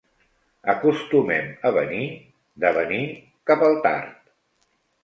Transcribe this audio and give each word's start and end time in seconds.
Acostumen 0.73 1.51
a 1.71 1.73
venir, 1.77 2.09
de 2.65 2.73
venir, 2.81 3.05
cap 3.53 3.71
al 3.71 3.81
tard. 3.87 4.19